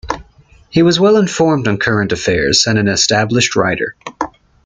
He 0.71 0.81
was 0.81 0.99
well 0.99 1.15
informed 1.15 1.67
on 1.67 1.77
current 1.77 2.11
affairs 2.11 2.65
and 2.65 2.79
an 2.79 2.87
established 2.87 3.55
writer. 3.55 3.93